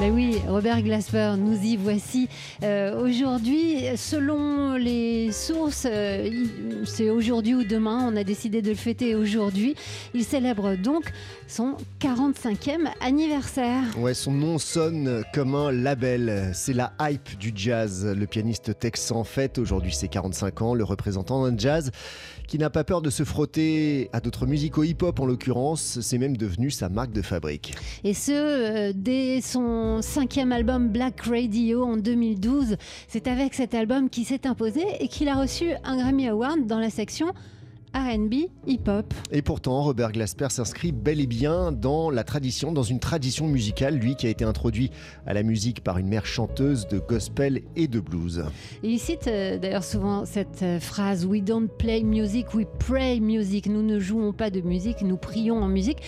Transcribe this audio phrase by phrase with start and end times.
[0.00, 2.28] Ben oui, Robert Glasper, nous y voici.
[2.64, 6.28] Euh, aujourd'hui, selon les sources, euh,
[6.84, 9.76] c'est aujourd'hui ou demain, on a décidé de le fêter aujourd'hui.
[10.12, 11.04] Il célèbre donc
[11.46, 13.84] son 45e anniversaire.
[13.96, 16.50] Ouais, son nom sonne comme un label.
[16.54, 18.04] C'est la hype du jazz.
[18.04, 21.92] Le pianiste texan fête aujourd'hui ses 45 ans, le représentant d'un jazz
[22.46, 26.00] qui n'a pas peur de se frotter à d'autres musiques, au hip-hop en l'occurrence.
[26.00, 27.74] C'est même devenu sa marque de fabrique.
[28.04, 32.76] Et ce, euh, dès son cinquième album Black Radio en 2012.
[33.08, 36.78] C'est avec cet album qu'il s'est imposé et qu'il a reçu un Grammy Award dans
[36.78, 37.32] la section
[37.94, 38.34] RB
[38.66, 39.14] hip-hop.
[39.30, 43.96] Et pourtant, Robert Glasper s'inscrit bel et bien dans la tradition, dans une tradition musicale,
[43.96, 44.90] lui qui a été introduit
[45.26, 48.44] à la musique par une mère chanteuse de gospel et de blues.
[48.82, 53.20] Et il cite euh, d'ailleurs souvent cette euh, phrase We don't play music, we pray
[53.20, 53.68] music.
[53.68, 55.98] Nous ne jouons pas de musique, nous prions en musique.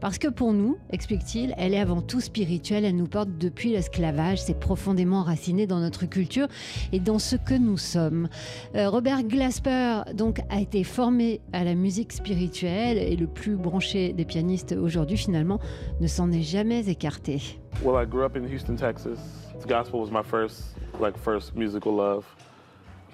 [0.00, 2.84] Parce que pour nous, explique-t-il, elle est avant tout spirituelle.
[2.84, 4.40] Elle nous porte depuis l'esclavage.
[4.40, 6.48] C'est profondément enraciné dans notre culture
[6.92, 8.28] et dans ce que nous sommes.
[8.74, 14.12] Euh, Robert Glasper donc a été formé à la musique spirituelle et le plus branché
[14.12, 15.58] des pianistes aujourd'hui finalement
[16.00, 17.40] ne s'en est jamais écarté.
[17.84, 19.18] Well, I grew up in Houston, Texas.
[19.60, 22.24] The gospel was my first, like, first musical love.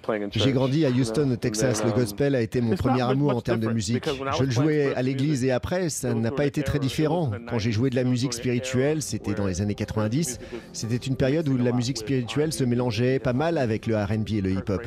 [0.03, 1.83] Playing in church, J'ai grandi à Houston, au Texas.
[1.85, 4.09] Le um, gospel a été mon it's not premier amour en termes de different musique.
[4.39, 6.79] Je le jouais à l'église et après, ça it was n'a pas the été très
[6.79, 7.31] différent.
[7.49, 10.39] Quand j'ai joué de la 90s, musique spirituelle, c'était dans les années 90.
[10.39, 13.97] music was- C'était une période où la musique spirituelle se mélangeait pas mal avec le
[13.97, 14.83] R&B et le hip-hop.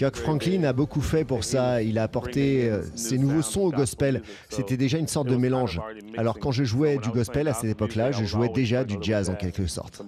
[0.00, 1.82] Kirk Franklin a beaucoup fait pour ça.
[1.82, 4.22] Il a apporté euh, ses nouveaux sons au gospel.
[4.48, 5.78] C'était déjà une sorte de mélange.
[6.16, 9.34] Alors quand je jouais du gospel à cette époque-là, je jouais déjà du jazz en
[9.34, 10.00] quelque sorte.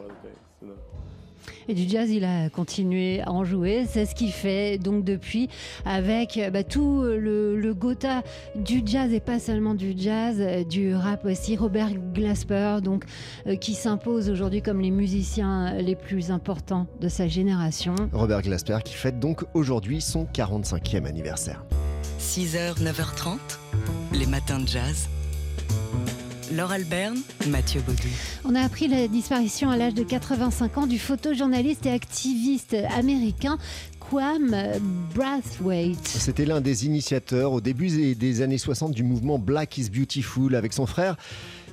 [1.69, 3.87] Et du jazz, il a continué à en jouer.
[3.89, 5.49] C'est ce qu'il fait donc depuis
[5.85, 8.23] avec bah, tout le, le gotha
[8.55, 11.57] du jazz et pas seulement du jazz, du rap aussi.
[11.57, 13.05] Robert Glasper, donc
[13.47, 17.95] euh, qui s'impose aujourd'hui comme les musiciens les plus importants de sa génération.
[18.13, 21.65] Robert Glasper qui fête donc aujourd'hui son 45e anniversaire.
[22.19, 23.39] 6h, 9h30,
[24.13, 25.09] les matins de jazz.
[26.57, 27.19] Laure Alberne,
[27.49, 28.09] Mathieu Baudou.
[28.45, 33.59] On a appris la disparition à l'âge de 85 ans du photojournaliste et activiste américain
[34.11, 34.55] Quam
[35.15, 36.07] Brathwaite.
[36.07, 40.55] C'était l'un des initiateurs au début des- des années 60 du mouvement Black is Beautiful
[40.55, 41.17] avec son frère.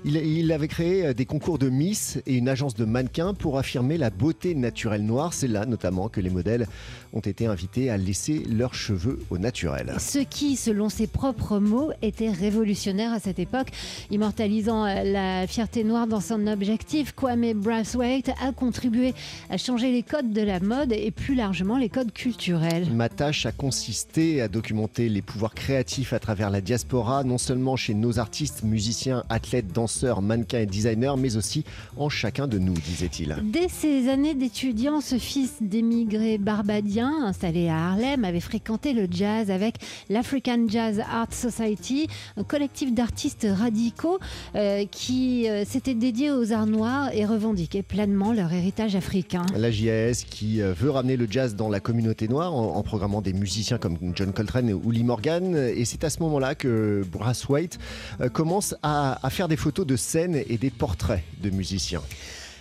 [0.05, 3.57] Il, il avait créé euh, des concours de Miss et une agence de mannequins pour
[3.57, 5.33] affirmer la beauté naturelle noire.
[5.33, 6.67] C'est là notamment que les modèles
[7.11, 9.95] ont été invités à laisser leurs cheveux au naturel.
[9.99, 13.69] Ce qui, selon ses propres mots, était révolutionnaire à cette époque,
[14.09, 17.13] immortalisant euh, la fierté noire dans son objectif.
[17.13, 19.13] Kwame Brathwaite a contribué
[19.49, 22.87] à changer les codes de la mode et plus largement les codes culturels.
[22.93, 27.75] Ma tâche a consisté à documenter les pouvoirs créatifs à travers la diaspora, non seulement
[27.75, 29.88] chez nos artistes, musiciens, athlètes, danseurs,
[30.21, 31.63] mannequins et designers, mais aussi
[31.97, 33.35] en chacun de nous, disait-il.
[33.43, 39.51] Dès ses années d'étudiant, ce fils d'émigrés barbadiens installé à Harlem avait fréquenté le jazz
[39.51, 39.75] avec
[40.09, 42.07] l'African Jazz Art Society,
[42.37, 44.19] un collectif d'artistes radicaux
[44.55, 49.45] euh, qui euh, s'était dédié aux arts noirs et revendiquait pleinement leur héritage africain.
[49.55, 53.21] La JAS qui euh, veut ramener le jazz dans la communauté noire en, en programmant
[53.21, 55.55] des musiciens comme John Coltrane ou Lee Morgan.
[55.55, 57.79] Et c'est à ce moment-là que Brathwaite
[58.21, 62.03] euh, commence à, à faire des photos de scènes et des portraits de musiciens.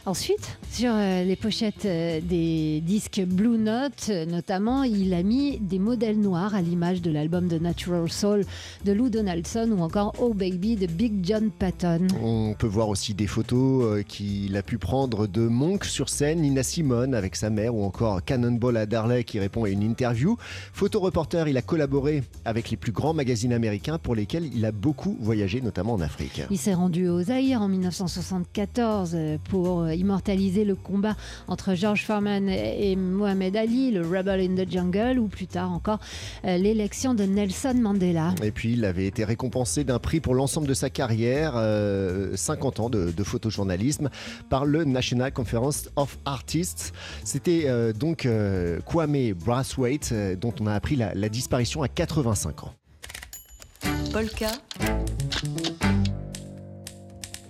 [0.08, 5.58] Ensuite, sur euh, les pochettes euh, des disques Blue Note, euh, notamment, il a mis
[5.58, 8.46] des modèles noirs à l'image de l'album de Natural Soul
[8.86, 12.06] de Lou Donaldson ou encore Oh Baby de Big John Patton.
[12.22, 16.62] On peut voir aussi des photos qu'il a pu prendre de Monk sur scène, Nina
[16.62, 20.38] Simone avec sa mère ou encore Cannonball Adderley qui répond à une interview.
[20.72, 25.18] Photoreporter, il a collaboré avec les plus grands magazines américains pour lesquels il a beaucoup
[25.20, 26.40] voyagé, notamment en Afrique.
[26.50, 31.16] Il s'est rendu aux Zaïre en 1974 euh, pour euh, immortaliser le combat
[31.46, 35.98] entre George Foreman et Mohamed Ali, le Rebel in the Jungle, ou plus tard encore
[36.44, 38.34] euh, l'élection de Nelson Mandela.
[38.42, 42.80] Et puis il avait été récompensé d'un prix pour l'ensemble de sa carrière, euh, 50
[42.80, 44.10] ans de, de photojournalisme,
[44.48, 46.92] par le National Conference of Artists.
[47.24, 51.88] C'était euh, donc euh, Kwame Brathwaite, euh, dont on a appris la, la disparition à
[51.88, 52.74] 85 ans.
[54.12, 54.50] Polka.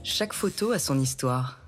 [0.03, 1.61] Chaque photo a son histoire.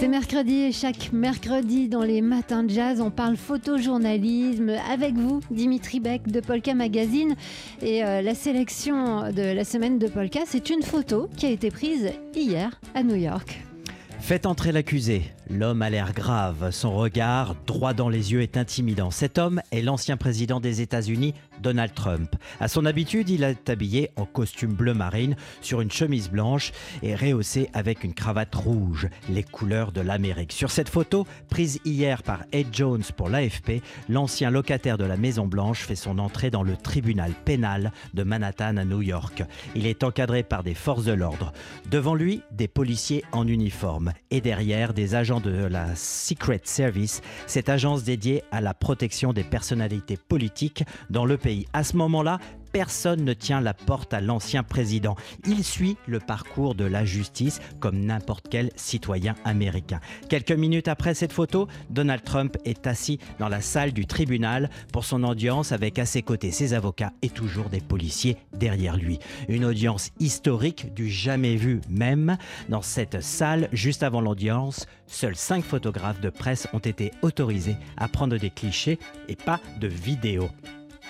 [0.00, 5.40] C'est mercredi et chaque mercredi dans les matins de jazz, on parle photojournalisme avec vous,
[5.50, 7.34] Dimitri Beck de Polka Magazine.
[7.82, 11.70] Et euh, la sélection de la semaine de Polka, c'est une photo qui a été
[11.70, 13.60] prise hier à New York.
[14.20, 15.20] Faites entrer l'accusé.
[15.52, 19.10] L'homme a l'air grave, son regard droit dans les yeux est intimidant.
[19.10, 22.36] Cet homme est l'ancien président des États-Unis, Donald Trump.
[22.60, 26.70] À son habitude, il est habillé en costume bleu marine sur une chemise blanche
[27.02, 30.52] et rehaussé avec une cravate rouge, les couleurs de l'Amérique.
[30.52, 35.48] Sur cette photo, prise hier par Ed Jones pour l'AFP, l'ancien locataire de la Maison
[35.48, 39.42] Blanche fait son entrée dans le tribunal pénal de Manhattan à New York.
[39.74, 41.52] Il est encadré par des forces de l'ordre.
[41.90, 47.68] Devant lui, des policiers en uniforme et derrière des agents de la Secret Service, cette
[47.68, 51.66] agence dédiée à la protection des personnalités politiques dans le pays.
[51.72, 52.38] À ce moment-là,
[52.72, 55.16] personne ne tient la porte à l'ancien président.
[55.46, 60.00] Il suit le parcours de la justice comme n'importe quel citoyen américain.
[60.28, 65.04] Quelques minutes après cette photo, Donald Trump est assis dans la salle du tribunal pour
[65.04, 69.18] son audience avec à ses côtés ses avocats et toujours des policiers derrière lui.
[69.48, 72.36] Une audience historique du jamais vu même.
[72.68, 78.08] Dans cette salle, juste avant l'audience, seuls cinq photographes de presse ont été autorisés à
[78.08, 80.50] prendre des clichés et pas de vidéos.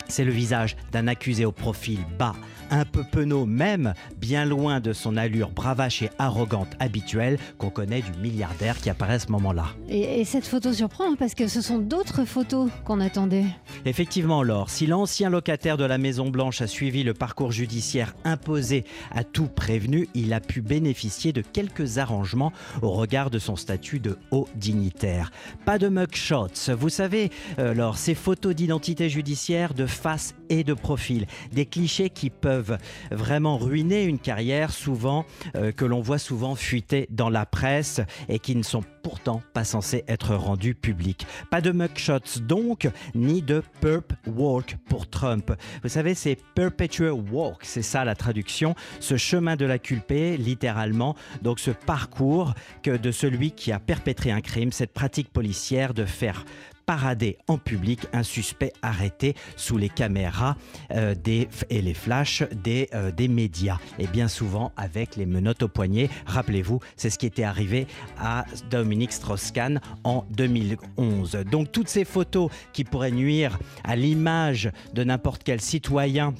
[0.09, 2.35] C'est le visage d'un accusé au profil bas,
[2.71, 8.03] un peu penaud même, bien loin de son allure bravache et arrogante habituelle qu'on connaît
[8.03, 9.67] du milliardaire qui apparaît à ce moment-là.
[9.89, 13.45] Et, et cette photo surprend hein, parce que ce sont d'autres photos qu'on attendait.
[13.85, 18.85] Effectivement, Laure, si l'ancien locataire de la Maison Blanche a suivi le parcours judiciaire imposé
[19.11, 22.53] à tout prévenu, il a pu bénéficier de quelques arrangements
[22.83, 25.31] au regard de son statut de haut dignitaire.
[25.65, 30.75] Pas de mugshots, vous savez, euh, Laure, ces photos d'identité judiciaire de face et de
[30.75, 32.79] profil, des clichés qui peuvent
[33.11, 35.25] vraiment ruiner une carrière souvent
[35.57, 39.65] euh, que l'on voit souvent fuiter dans la presse et qui ne sont pourtant pas
[39.65, 41.27] censés être rendus publics.
[41.51, 45.53] Pas de mugshots donc, ni de perp walk pour Trump.
[45.83, 51.17] Vous savez, c'est perpetual walk, c'est ça la traduction, ce chemin de la culpée, littéralement,
[51.43, 56.05] donc ce parcours que de celui qui a perpétré un crime, cette pratique policière de
[56.05, 56.45] faire
[56.91, 60.57] parader en public un suspect arrêté sous les caméras
[60.91, 63.79] euh, et les flashs des, euh, des médias.
[64.01, 66.11] Et bien souvent avec les menottes au poignet.
[66.27, 67.87] Rappelez-vous, c'est ce qui était arrivé
[68.19, 71.45] à Dominique Strauss-Kahn en 2011.
[71.49, 76.35] Donc toutes ces photos qui pourraient nuire à l'image de n'importe quel citoyen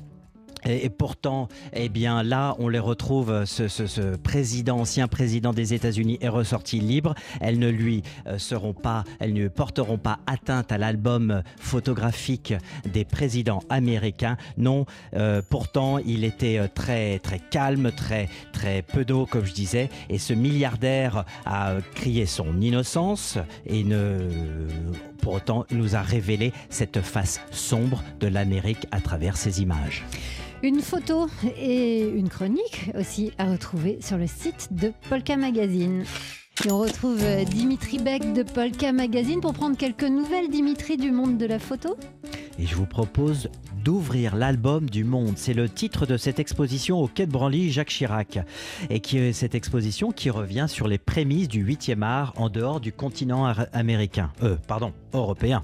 [0.65, 3.45] et, pourtant, eh bien là, on les retrouve.
[3.45, 7.15] Ce, ce- ce président, ancien président des États-Unis, est ressorti libre.
[7.41, 12.55] Elles ne lui euh, seront pas, elles ne porteront pas atteinte à l'album photographique
[12.93, 14.37] des présidents américains.
[14.59, 19.89] Non, euh, pourtant, il était euh, très très calme, très très pedo, comme je disais.
[20.09, 24.19] Et ce milliardaire a euh, crié son innocence et ne,
[25.21, 30.05] pour autant, nous a révélé cette face sombre de l'Amérique à travers ces images.
[30.63, 31.29] Une photo
[31.59, 36.05] et une chronique aussi à retrouver sur le site de Polka Magazine.
[36.67, 41.11] Et on retrouve euh, Dimitri Beck de Polka Magazine pour prendre quelques nouvelles, Dimitri, du
[41.11, 41.97] monde de la photo?
[42.61, 43.49] Et je vous propose
[43.83, 45.33] d'ouvrir l'album du monde.
[45.37, 48.39] C'est le titre de cette exposition au Quai de Branly Jacques Chirac.
[48.91, 52.81] Et qui est cette exposition qui revient sur les prémices du 8e art en dehors
[52.81, 54.31] du continent américain.
[54.43, 55.63] Euh, pardon, européen.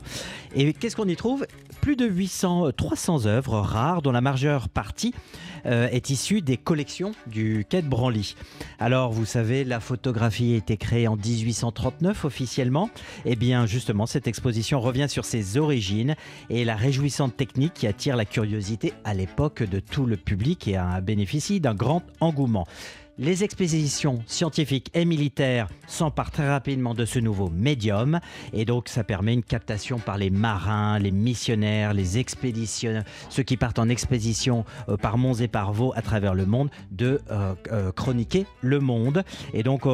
[0.54, 1.46] Et qu'est-ce qu'on y trouve?
[1.86, 5.14] Plus de 800, euh, 300 œuvres rares dont la majeure partie
[5.66, 8.34] euh, est issue des collections du Quai de Branly.
[8.80, 12.90] Alors, vous savez, la photographie a été créée en 1839 officiellement.
[13.24, 16.16] Eh bien, justement, cette exposition revient sur ses origines
[16.50, 20.76] et la réjouissante technique qui attire la curiosité à l'époque de tout le public et
[20.76, 22.66] a bénéficié d'un grand engouement.
[23.18, 28.20] Les expéditions scientifiques et militaires s'emparent très rapidement de ce nouveau médium.
[28.52, 33.56] Et donc ça permet une captation par les marins, les missionnaires, les expéditionneurs, ceux qui
[33.56, 37.54] partent en expédition euh, par monts et par veaux à travers le monde de euh,
[37.72, 39.24] euh, chroniquer le monde.
[39.54, 39.86] Et donc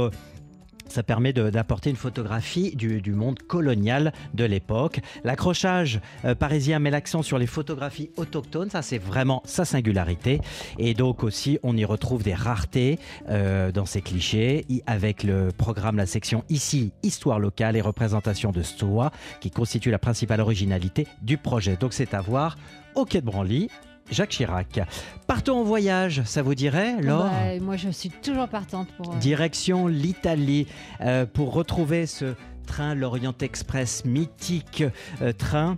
[0.93, 5.01] ça permet d'apporter une photographie du, monde colonial de l'époque.
[5.25, 10.41] L'accrochage euh, parisien met l'accent sur les photographies autochtones, ça c'est vraiment sa singularité.
[10.79, 15.97] Et donc aussi, on y retrouve des raretés euh, dans ces clichés, avec le programme,
[15.97, 21.39] la section ici, histoire locale et représentation de Stoa, qui constitue la principale originalité du
[21.39, 21.77] projet.
[21.77, 22.57] Donc c'est à voir
[22.95, 23.69] au Quai de Branly.
[24.13, 24.81] Jacques Chirac.
[25.27, 29.13] Partons en voyage, ça vous dirait, Laure Bah, moi, je suis toujours partante pour.
[29.15, 30.67] euh, Direction l'Italie
[31.01, 32.35] euh, pour retrouver ce
[32.67, 34.85] train l'Orient Express, mythique
[35.21, 35.77] euh, train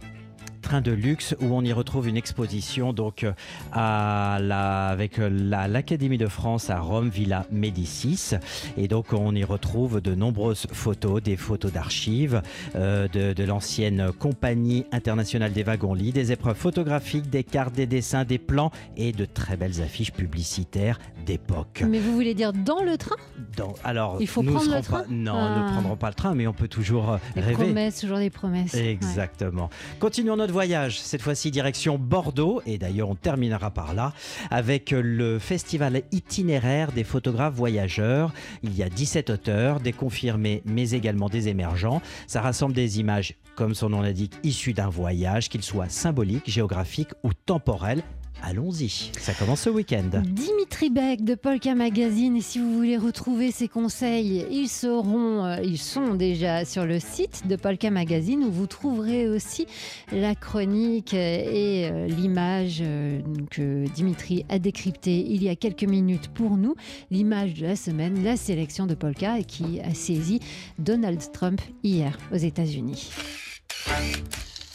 [0.64, 3.26] train de luxe où on y retrouve une exposition donc
[3.72, 8.32] à la, avec l'Académie de France à Rome, Villa Médicis.
[8.76, 12.40] Et donc on y retrouve de nombreuses photos, des photos d'archives
[12.76, 18.24] euh, de, de l'ancienne compagnie internationale des wagons-lits, des épreuves photographiques, des cartes, des dessins,
[18.24, 21.84] des plans et de très belles affiches publicitaires d'époque.
[21.88, 23.16] Mais vous voulez dire dans le train?
[23.56, 25.56] Dans, Alors, il faut nous prendre le train pas, Non, Ah.
[25.58, 27.64] nous ne prendrons pas le train, mais on peut toujours euh, Les rêver.
[27.64, 28.72] promesses, toujours des promesses.
[28.74, 28.88] Ouais.
[28.90, 29.68] Exactement.
[30.00, 34.12] Continuons notre voyage, cette fois-ci direction Bordeaux, et d'ailleurs on terminera par là,
[34.52, 38.32] avec le festival itinéraire des photographes voyageurs.
[38.62, 42.00] Il y a 17 auteurs, des confirmés mais également des émergents.
[42.28, 47.10] Ça rassemble des images, comme son nom l'indique, issues d'un voyage, qu'il soit symbolique, géographique
[47.24, 48.04] ou temporel.
[48.42, 50.22] Allons-y, ça commence ce week-end.
[50.22, 52.36] Dimitri Beck de Polka Magazine.
[52.36, 57.00] Et si vous voulez retrouver ses conseils, ils seront, euh, ils sont déjà sur le
[57.00, 59.66] site de Polka Magazine où vous trouverez aussi
[60.12, 66.28] la chronique et euh, l'image euh, que Dimitri a décryptée il y a quelques minutes
[66.28, 66.74] pour nous.
[67.10, 70.40] L'image de la semaine, la sélection de Polka qui a saisi
[70.78, 73.10] Donald Trump hier aux États-Unis.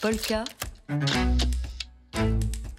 [0.01, 0.43] Polka.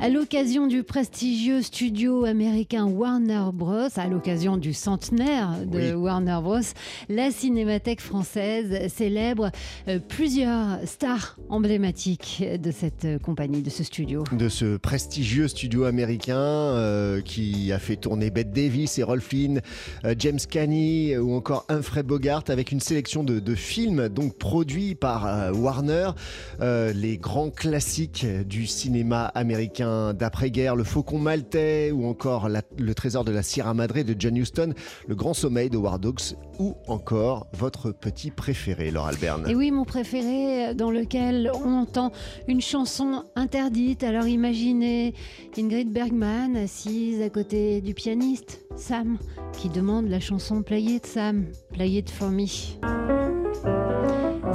[0.00, 5.92] À l'occasion du prestigieux studio américain Warner Bros, à l'occasion du centenaire de Oui.
[5.92, 6.58] Warner Bros,
[7.08, 9.50] la Cinémathèque française célèbre
[9.88, 14.24] euh, plusieurs stars emblématiques de cette euh, compagnie, de ce studio.
[14.32, 19.60] de ce prestigieux studio américain euh, qui a fait tourner Bette Davis et Rolf Lynn,
[20.04, 24.36] euh, James Caney euh, ou encore Humphrey Bogart avec une sélection de, de films donc
[24.38, 26.10] produits par euh, Warner,
[26.60, 33.32] les grands classiques du cinéma américain d'après-guerre, Le Faucon Maltais ou encore Le Trésor de
[33.32, 34.74] la Sierra Madre de John Huston,
[35.06, 39.44] Le Grand Sommeil de War Dogs ou encore votre petit préféré, Laure Alberne.
[39.48, 42.12] Et oui, mon préféré, euh, dans lequel on entend
[42.48, 44.02] une chanson interdite.
[44.02, 45.14] Alors imaginez
[45.56, 49.18] Ingrid Bergman assise à côté du pianiste, Sam,
[49.52, 52.46] qui demande la chanson Play It, Sam, Play It for me.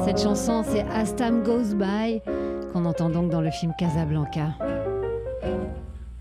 [0.05, 2.21] Cette chanson, c'est As Time Goes By,
[2.71, 4.78] qu'on entend donc dans le film Casablanca.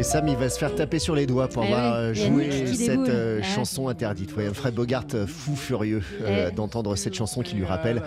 [0.00, 2.14] Et Sam, il va se faire taper sur les doigts pour Eh avoir oui, euh,
[2.14, 3.42] joué cette euh, Ouais.
[3.42, 4.34] chanson interdite.
[4.34, 6.54] Ouais, Fred Bogart, euh, fou furieux euh, Eh.
[6.54, 8.00] d'entendre cette chanson qui lui rappelle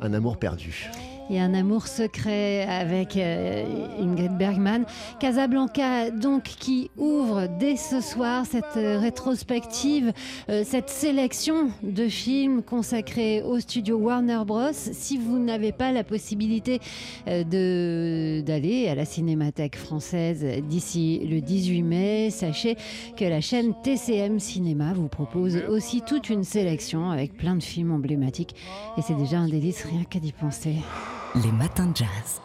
[0.00, 0.90] un amour perdu.
[1.30, 3.64] Et un amour secret avec euh,
[3.98, 4.84] Ingrid Bergman.
[5.20, 10.12] Casablanca, donc, qui ouvre dès ce soir cette euh, rétrospective,
[10.48, 14.72] euh, cette sélection de films consacrés au studio Warner Bros.
[14.72, 16.80] Si vous n'avez pas la possibilité
[17.28, 22.76] euh, d'aller à la Cinémathèque française d'ici le 18 mai, sachez
[23.16, 27.92] que la chaîne TCM Cinéma vous propose aussi toute une sélection avec plein de films
[27.92, 28.54] emblématiques.
[28.98, 30.76] Et c'est déjà un délice rien qu'à d'y penser.
[31.42, 32.43] Les matins de jazz.